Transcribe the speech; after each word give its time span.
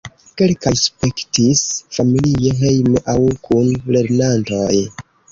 Kelkaj 0.41 0.71
spektis 0.83 1.59
familie 1.97 2.53
hejme 2.61 3.03
aŭ 3.13 3.17
kun 3.49 3.69
lernantoj. 3.97 4.81